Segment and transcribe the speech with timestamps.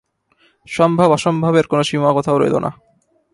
[0.67, 2.71] সম্ভব অসম্ভবের কোনো সীমা কোথাও রইল না।